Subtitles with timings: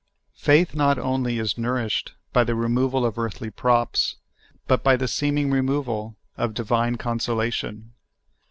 [0.39, 4.15] Faith not only is nourished by the removal of earthly props,
[4.65, 7.93] but by the seeming removal of divine consolation.